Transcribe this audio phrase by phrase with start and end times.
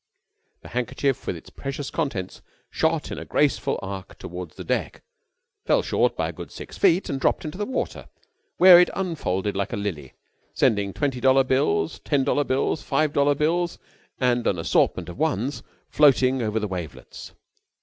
[0.61, 5.03] The handkerchief with its precious contents shot in a graceful arc towards the deck,
[5.63, 8.09] fell short by a good six feet and dropped into the water,
[8.57, 10.15] where it unfolded like a lily,
[10.55, 13.77] sending twenty dollar bills, ten dollar bills, five dollar bills,
[14.19, 15.61] and an assortment of ones
[15.91, 17.33] floating over the wavelets.